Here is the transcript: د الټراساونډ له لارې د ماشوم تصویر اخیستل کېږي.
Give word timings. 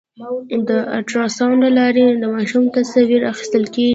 د 0.69 0.71
الټراساونډ 0.97 1.59
له 1.65 1.69
لارې 1.79 2.05
د 2.21 2.23
ماشوم 2.35 2.63
تصویر 2.75 3.21
اخیستل 3.31 3.63
کېږي. 3.73 3.89